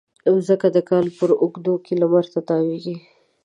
مځکه 0.33 0.67
د 0.75 0.77
کال 0.89 1.05
په 1.17 1.23
اوږدو 1.41 1.73
کې 1.85 1.93
لمر 2.01 2.25
ته 2.33 2.39
تاوېږي. 2.47 2.95